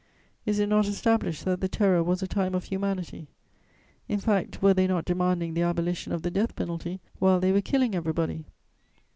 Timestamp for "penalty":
6.55-6.99